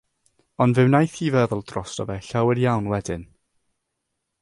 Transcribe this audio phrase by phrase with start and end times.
[0.63, 3.29] Ond fe wnaeth hi feddwl drosto fe llawer iawn wedyn.